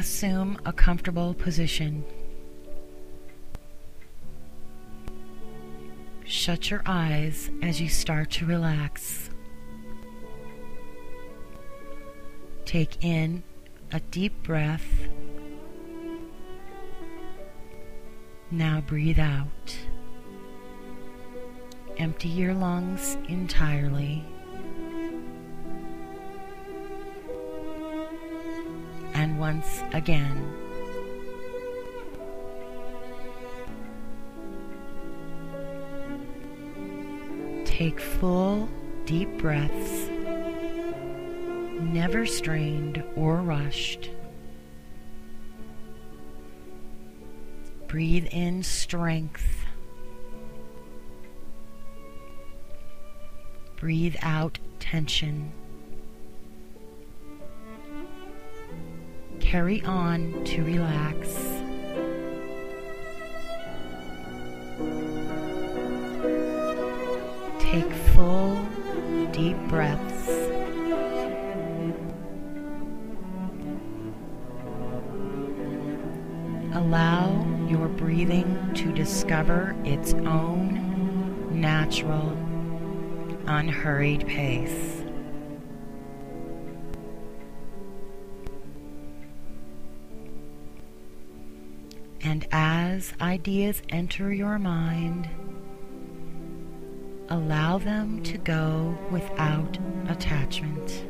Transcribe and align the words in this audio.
Assume 0.00 0.58
a 0.64 0.72
comfortable 0.72 1.34
position. 1.34 2.02
Shut 6.24 6.70
your 6.70 6.80
eyes 6.86 7.50
as 7.62 7.82
you 7.82 7.90
start 7.90 8.30
to 8.30 8.46
relax. 8.46 9.28
Take 12.64 13.04
in 13.04 13.42
a 13.92 14.00
deep 14.00 14.42
breath. 14.42 15.06
Now 18.50 18.80
breathe 18.80 19.20
out. 19.20 19.76
Empty 21.98 22.28
your 22.30 22.54
lungs 22.54 23.18
entirely. 23.28 24.24
And 29.20 29.38
once 29.38 29.82
again, 29.92 30.34
take 37.66 38.00
full, 38.00 38.66
deep 39.04 39.28
breaths, 39.36 40.08
never 41.82 42.24
strained 42.24 43.04
or 43.14 43.42
rushed. 43.42 44.08
Breathe 47.88 48.28
in 48.30 48.62
strength. 48.62 49.66
Breathe 53.76 54.16
out 54.22 54.58
tension. 54.78 55.52
Carry 59.50 59.82
on 59.82 60.44
to 60.44 60.62
relax. 60.62 61.26
Take 67.58 67.92
full, 68.14 68.64
deep 69.32 69.56
breaths. 69.66 70.28
Allow 76.72 77.44
your 77.68 77.88
breathing 77.88 78.70
to 78.74 78.92
discover 78.92 79.74
its 79.84 80.14
own 80.14 81.60
natural, 81.60 82.30
unhurried 83.48 84.28
pace. 84.28 84.99
And 92.22 92.46
as 92.52 93.14
ideas 93.20 93.82
enter 93.88 94.32
your 94.32 94.58
mind, 94.58 95.28
allow 97.28 97.78
them 97.78 98.22
to 98.24 98.36
go 98.38 98.98
without 99.10 99.78
attachment. 100.08 101.09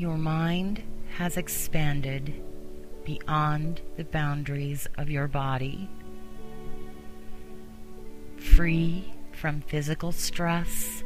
Your 0.00 0.16
mind 0.16 0.82
has 1.18 1.36
expanded 1.36 2.32
beyond 3.04 3.82
the 3.98 4.04
boundaries 4.04 4.88
of 4.96 5.10
your 5.10 5.28
body, 5.28 5.90
free 8.38 9.12
from 9.32 9.60
physical 9.60 10.10
stress 10.10 11.04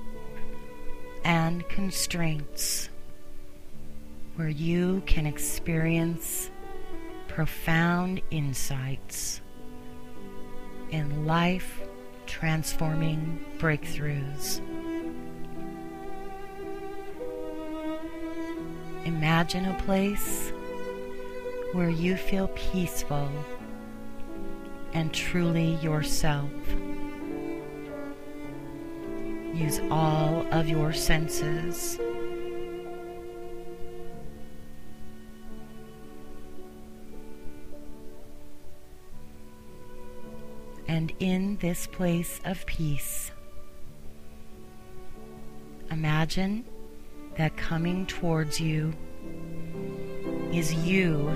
and 1.25 1.69
constraints, 1.69 2.88
where 4.37 4.49
you 4.49 5.03
can 5.06 5.27
experience 5.27 6.53
profound 7.27 8.22
insights 8.31 9.41
and 10.93 11.27
life 11.27 11.81
transforming 12.27 13.44
breakthroughs. 13.59 14.60
Imagine 19.04 19.66
a 19.66 19.75
place 19.82 20.50
where 21.72 21.91
you 21.91 22.16
feel 22.16 22.48
peaceful 22.48 23.28
and 24.94 25.12
truly 25.12 25.75
yourself. 25.76 26.50
Use 29.53 29.81
all 29.91 30.47
of 30.53 30.69
your 30.69 30.92
senses. 30.92 31.98
And 40.86 41.12
in 41.19 41.56
this 41.56 41.86
place 41.86 42.41
of 42.44 42.65
peace, 42.66 43.32
imagine 45.91 46.65
that 47.37 47.56
coming 47.56 48.06
towards 48.06 48.61
you 48.61 48.93
is 50.53 50.72
you 50.72 51.28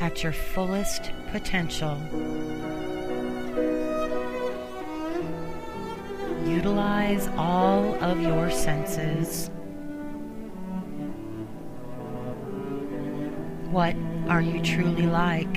at 0.00 0.22
your 0.22 0.32
fullest 0.32 1.10
potential. 1.30 1.98
Utilize 6.46 7.28
all 7.36 7.94
of 8.04 8.20
your 8.20 8.50
senses. 8.50 9.50
What 13.70 13.96
are 14.28 14.40
you 14.40 14.60
truly 14.62 15.06
like? 15.06 15.56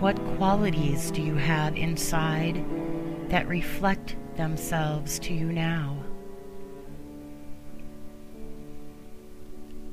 What 0.00 0.16
qualities 0.36 1.10
do 1.10 1.22
you 1.22 1.34
have 1.34 1.76
inside 1.76 2.64
that 3.30 3.48
reflect 3.48 4.16
themselves 4.36 5.18
to 5.20 5.34
you 5.34 5.52
now? 5.52 5.96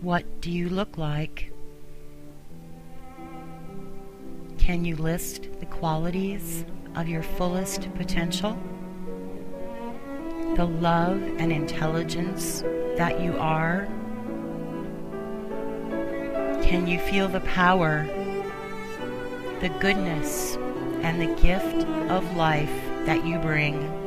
What 0.02 0.42
do 0.42 0.52
you 0.52 0.68
look 0.68 0.98
like? 0.98 1.52
Can 4.58 4.84
you 4.86 4.96
list 4.96 5.48
the 5.60 5.66
qualities 5.66 6.66
of 6.96 7.08
your 7.08 7.24
fullest 7.24 7.94
potential? 7.96 8.58
The 10.56 10.66
love 10.66 11.22
and 11.38 11.52
intelligence 11.52 12.62
that 12.98 13.22
you 13.22 13.38
are? 13.38 13.88
Can 16.64 16.88
you 16.88 17.00
feel 17.00 17.28
the 17.28 17.42
power, 17.42 18.06
the 19.62 19.70
goodness, 19.80 20.58
and 21.02 21.22
the 21.22 21.42
gift 21.42 21.88
of 22.10 22.36
life 22.36 22.72
that 23.06 23.26
you 23.26 23.40
bring? 23.40 24.03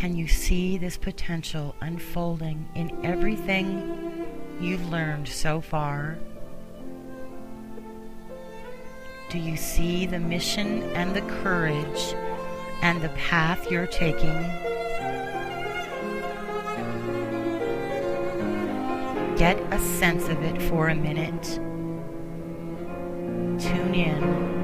Can 0.00 0.16
you 0.16 0.28
see 0.28 0.78
this 0.78 0.96
potential 0.96 1.74
unfolding 1.82 2.66
in 2.74 3.04
everything 3.04 4.26
you've 4.58 4.88
learned 4.88 5.28
so 5.28 5.60
far? 5.60 6.16
Do 9.28 9.38
you 9.38 9.58
see 9.58 10.06
the 10.06 10.18
mission 10.18 10.84
and 10.94 11.14
the 11.14 11.20
courage 11.42 12.14
and 12.80 13.02
the 13.02 13.10
path 13.10 13.70
you're 13.70 13.86
taking? 13.86 14.40
Get 19.36 19.60
a 19.70 19.78
sense 19.78 20.28
of 20.28 20.40
it 20.42 20.62
for 20.62 20.88
a 20.88 20.94
minute. 20.94 21.44
Tune 23.60 23.94
in. 23.94 24.59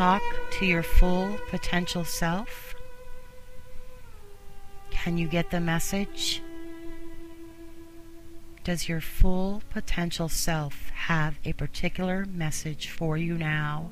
Talk 0.00 0.22
to 0.50 0.64
your 0.64 0.82
full 0.82 1.36
potential 1.50 2.06
self? 2.06 2.74
Can 4.90 5.18
you 5.18 5.28
get 5.28 5.50
the 5.50 5.60
message? 5.60 6.40
Does 8.64 8.88
your 8.88 9.02
full 9.02 9.62
potential 9.68 10.30
self 10.30 10.88
have 10.88 11.38
a 11.44 11.52
particular 11.52 12.24
message 12.32 12.88
for 12.88 13.18
you 13.18 13.36
now? 13.36 13.90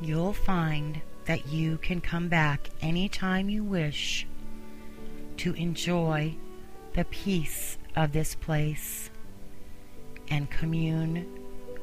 You'll 0.00 0.32
find 0.32 1.02
that 1.26 1.46
you 1.48 1.76
can 1.76 2.00
come 2.00 2.28
back 2.28 2.70
anytime 2.80 3.50
you 3.50 3.62
wish 3.62 4.26
to 5.36 5.52
enjoy 5.56 6.36
the 6.94 7.04
peace 7.04 7.76
of 7.94 8.12
this 8.12 8.34
place 8.34 9.10
and 10.30 10.50
commune 10.50 11.26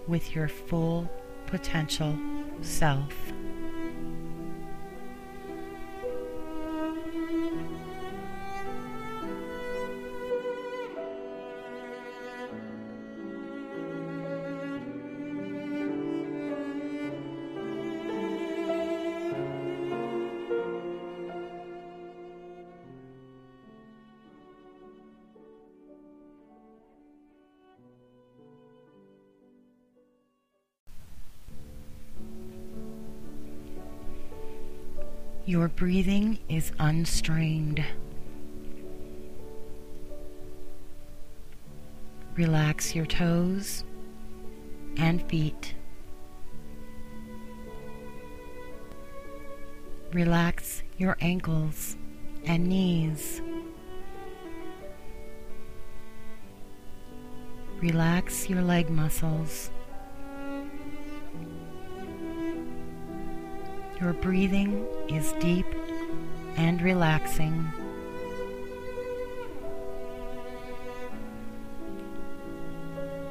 with 0.07 0.35
your 0.35 0.47
full 0.47 1.09
potential 1.47 2.17
self. 2.61 3.32
Your 35.45 35.67
breathing 35.67 36.39
is 36.47 36.71
unstrained. 36.79 37.83
Relax 42.37 42.95
your 42.95 43.05
toes 43.05 43.83
and 44.95 45.21
feet. 45.29 45.75
Relax 50.13 50.81
your 50.97 51.17
ankles 51.19 51.97
and 52.45 52.65
knees. 52.67 53.41
Relax 57.81 58.49
your 58.49 58.61
leg 58.61 58.89
muscles. 58.89 59.71
Your 64.03 64.11
breathing 64.11 64.85
is 65.07 65.31
deep 65.39 65.65
and 66.57 66.81
relaxing. 66.81 67.71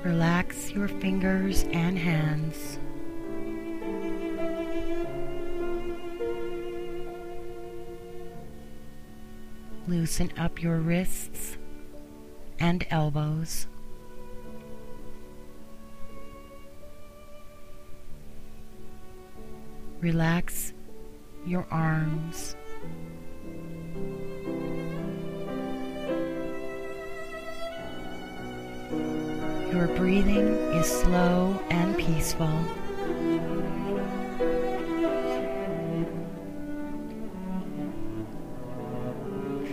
Relax 0.03 0.71
your 0.71 0.89
fingers 0.89 1.65
and 1.75 1.99
hands. 1.99 2.79
Loosen 9.87 10.33
up 10.39 10.63
your 10.63 10.79
wrists 10.79 11.59
and 12.59 12.87
elbows. 12.89 13.67
Relax 20.03 20.73
your 21.47 21.65
arms. 21.71 22.57
Your 29.73 29.87
breathing 29.95 30.49
is 30.75 30.87
slow 30.87 31.57
and 31.71 31.97
peaceful. 31.97 32.51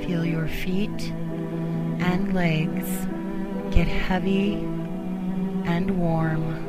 Feel 0.06 0.24
your 0.24 0.48
feet 0.48 1.12
and 2.02 2.36
legs 2.36 2.88
get 3.74 3.88
heavy 3.88 4.54
and 5.66 5.98
warm. 5.98 6.69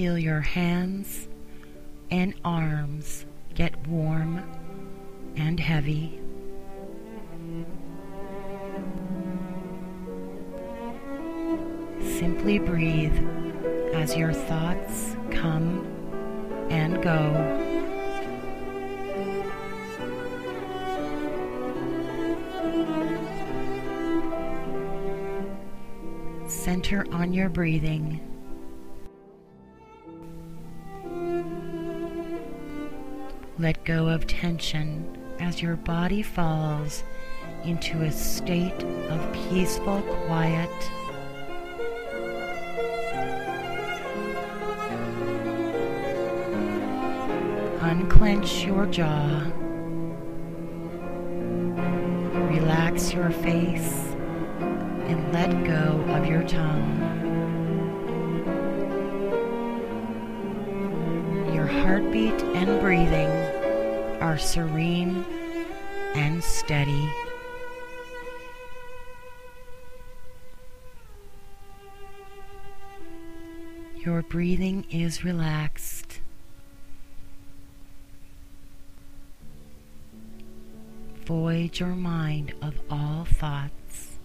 Feel 0.00 0.16
your 0.16 0.40
hands 0.40 1.28
and 2.10 2.32
arms 2.42 3.26
get 3.54 3.86
warm 3.86 4.42
and 5.36 5.60
heavy. 5.60 6.18
Simply 12.00 12.58
breathe 12.58 13.12
as 13.92 14.16
your 14.16 14.32
thoughts 14.32 15.14
come 15.32 15.84
and 16.70 17.02
go. 17.02 17.36
Center 26.48 27.04
on 27.12 27.34
your 27.34 27.50
breathing 27.50 28.29
Let 33.60 33.84
go 33.84 34.08
of 34.08 34.26
tension 34.26 35.18
as 35.38 35.60
your 35.60 35.76
body 35.76 36.22
falls 36.22 37.04
into 37.62 38.00
a 38.00 38.10
state 38.10 38.82
of 39.10 39.32
peaceful 39.34 40.00
quiet. 40.00 40.70
Unclench 47.82 48.64
your 48.64 48.86
jaw. 48.86 49.44
Relax 52.48 53.12
your 53.12 53.28
face 53.28 54.06
and 55.04 55.34
let 55.34 55.50
go 55.64 56.02
of 56.14 56.24
your 56.24 56.44
tongue. 56.44 56.96
Your 61.54 61.66
heartbeat 61.66 62.40
and 62.54 62.80
breathing 62.80 63.39
are 64.30 64.38
serene 64.38 65.24
and 66.14 66.40
steady. 66.44 67.10
Your 73.96 74.22
breathing 74.22 74.86
is 74.88 75.24
relaxed. 75.24 76.20
Void 81.24 81.80
your 81.80 81.96
mind 81.96 82.54
of 82.62 82.74
all 82.88 83.24
thoughts. 83.24 84.16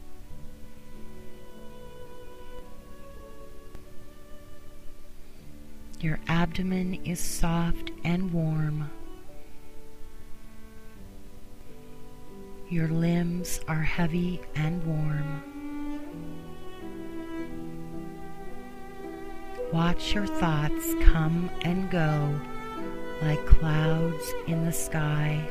Your 5.99 6.19
abdomen 6.27 6.93
is 7.05 7.19
soft 7.19 7.89
and 8.03 8.31
warm. 8.31 8.91
Your 12.67 12.87
limbs 12.87 13.59
are 13.67 13.83
heavy 13.83 14.41
and 14.55 14.83
warm. 14.83 15.43
Watch 19.71 20.15
your 20.15 20.25
thoughts 20.25 20.95
come 21.03 21.51
and 21.61 21.91
go 21.91 22.33
like 23.21 23.45
clouds 23.45 24.33
in 24.47 24.65
the 24.65 24.71
sky. 24.71 25.47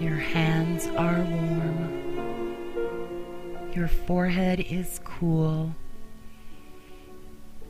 Your 0.00 0.16
hands 0.16 0.86
are 0.96 1.20
warm. 1.20 2.06
Your 3.74 3.88
forehead 3.88 4.60
is 4.60 5.00
cool. 5.04 5.74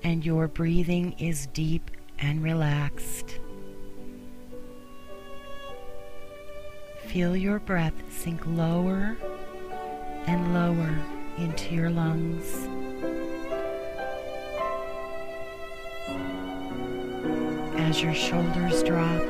And 0.05 0.25
your 0.25 0.47
breathing 0.47 1.15
is 1.19 1.49
deep 1.49 1.91
and 2.21 2.45
relaxed. 2.45 3.41
Feel 7.17 7.35
your 7.35 7.61
breath 7.61 7.95
sink 8.11 8.45
lower 8.45 9.17
and 10.27 10.53
lower 10.53 10.95
into 11.39 11.75
your 11.75 11.89
lungs. 11.89 12.69
As 17.81 18.03
your 18.03 18.13
shoulders 18.13 18.83
drop, 18.83 19.23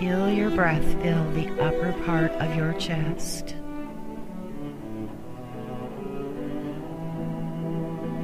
feel 0.00 0.28
your 0.28 0.50
breath 0.50 0.82
fill 1.00 1.30
the 1.30 1.48
upper 1.62 1.92
part 2.04 2.32
of 2.42 2.56
your 2.56 2.72
chest. 2.72 3.54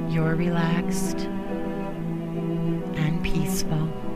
You're 0.09 0.35
relaxed 0.35 1.19
and 2.97 3.23
peaceful. 3.23 4.10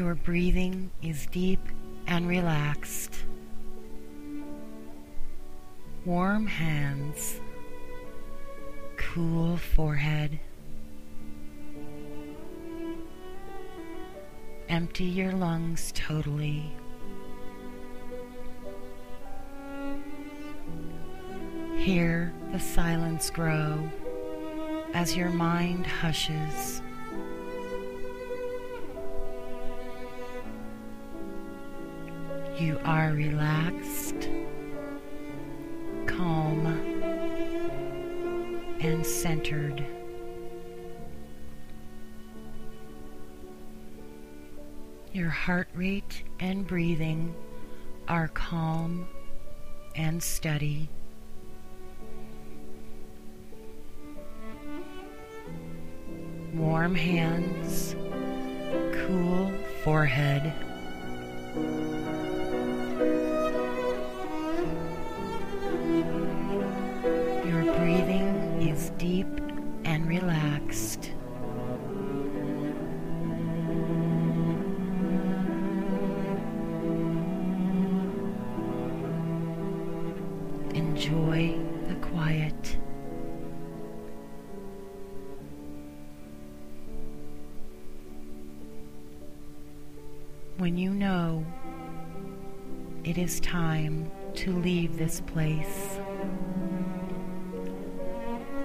Your 0.00 0.14
breathing 0.14 0.90
is 1.02 1.26
deep 1.26 1.60
and 2.06 2.26
relaxed. 2.26 3.16
Warm 6.06 6.46
hands, 6.46 7.38
cool 8.96 9.58
forehead. 9.58 10.40
Empty 14.70 15.04
your 15.04 15.32
lungs 15.32 15.92
totally. 15.94 16.72
Hear 21.76 22.32
the 22.52 22.58
silence 22.58 23.28
grow 23.28 23.86
as 24.94 25.14
your 25.14 25.28
mind 25.28 25.86
hushes. 25.86 26.80
You 32.60 32.78
are 32.84 33.12
relaxed, 33.12 34.28
calm, 36.04 36.66
and 38.82 39.06
centered. 39.06 39.82
Your 45.14 45.30
heart 45.30 45.68
rate 45.74 46.22
and 46.38 46.66
breathing 46.66 47.34
are 48.08 48.28
calm 48.28 49.08
and 49.96 50.22
steady. 50.22 50.90
Warm 56.52 56.94
hands, 56.94 57.96
cool 58.92 59.50
forehead. 59.82 60.52
Deep 68.88 69.28
and 69.84 70.08
relaxed. 70.08 71.12
Enjoy 80.74 81.58
the 81.88 81.94
quiet. 81.96 82.78
When 90.56 90.78
you 90.78 90.90
know 90.90 91.44
it 93.04 93.18
is 93.18 93.40
time 93.40 94.10
to 94.34 94.56
leave 94.56 94.96
this 94.96 95.20
place 95.20 95.98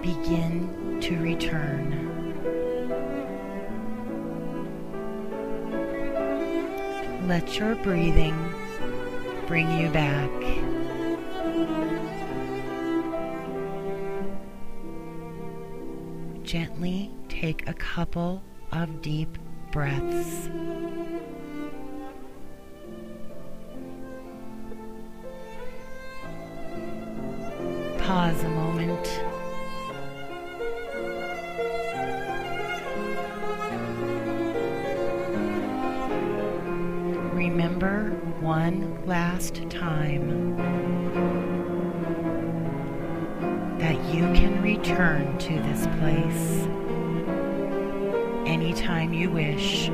begin 0.06 1.00
to 1.02 1.18
return. 1.18 1.90
Let 7.28 7.58
your 7.58 7.76
breathing 7.78 8.38
bring 9.48 9.68
you 9.80 9.90
back. 9.90 10.30
Gently 16.44 17.12
take 17.28 17.68
a 17.68 17.74
couple 17.74 18.44
of 18.72 19.02
deep 19.02 19.40
breaths. 19.72 20.50
Pause 27.98 28.44
a 28.44 28.50
moment. 28.50 29.35
One 38.66 39.06
last 39.06 39.70
time 39.70 40.58
that 43.78 43.96
you 44.12 44.24
can 44.34 44.60
return 44.64 45.38
to 45.38 45.54
this 45.62 45.86
place 46.00 46.66
anytime 48.48 49.14
you 49.14 49.30
wish. 49.30 49.92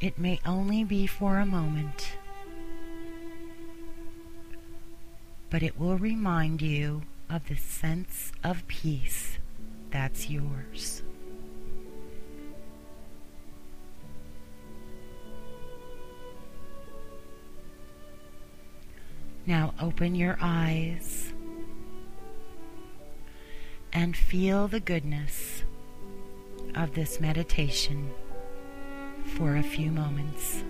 It 0.00 0.18
may 0.18 0.40
only 0.44 0.82
be 0.82 1.06
for 1.06 1.38
a 1.38 1.46
moment, 1.46 2.14
but 5.50 5.62
it 5.62 5.78
will 5.78 5.98
remind 5.98 6.60
you 6.60 7.02
of 7.30 7.46
the 7.48 7.56
sense 7.56 8.32
of 8.42 8.66
peace 8.66 9.38
that's 9.90 10.28
yours. 10.28 11.02
Now 19.46 19.74
open 19.80 20.14
your 20.14 20.38
eyes 20.40 21.32
and 23.92 24.16
feel 24.16 24.68
the 24.68 24.80
goodness 24.80 25.62
of 26.74 26.94
this 26.94 27.20
meditation 27.20 28.10
for 29.24 29.56
a 29.56 29.62
few 29.62 29.90
moments. 29.90 30.62